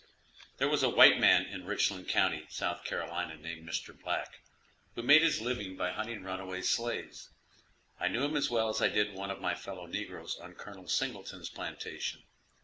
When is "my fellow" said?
9.41-9.85